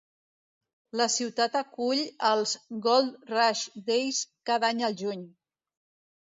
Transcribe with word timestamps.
La 1.01 1.05
ciutat 1.15 1.57
acull 1.59 2.01
els 2.29 2.53
"Gold 2.87 3.29
Rush 3.35 3.67
Days" 3.91 4.23
cada 4.53 4.71
any 4.75 4.83
al 4.91 4.99
juny. 5.05 5.23